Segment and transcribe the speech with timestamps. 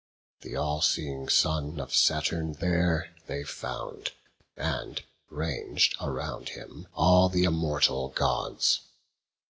[0.41, 4.13] Th' all seeing son of Saturn there they found,
[4.57, 8.79] And rang'd around him all th' immortal Gods.